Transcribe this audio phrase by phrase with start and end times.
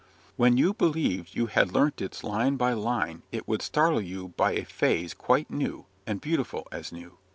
[0.35, 4.53] When you believed you had learnt it line by line it would startle you by
[4.53, 7.19] a phase quite new, and beautiful as new.